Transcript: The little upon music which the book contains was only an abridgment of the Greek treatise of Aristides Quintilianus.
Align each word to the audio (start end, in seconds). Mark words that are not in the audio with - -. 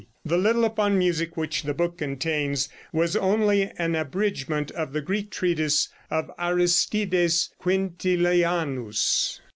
The 0.25 0.35
little 0.35 0.65
upon 0.65 0.97
music 0.97 1.37
which 1.37 1.61
the 1.61 1.75
book 1.75 1.99
contains 1.99 2.69
was 2.91 3.15
only 3.15 3.69
an 3.77 3.93
abridgment 3.93 4.71
of 4.71 4.93
the 4.93 5.01
Greek 5.01 5.29
treatise 5.29 5.89
of 6.09 6.31
Aristides 6.39 7.53
Quintilianus. 7.61 9.39